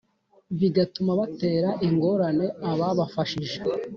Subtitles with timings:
[0.59, 3.57] bigatuma batera ingorane ababafashije.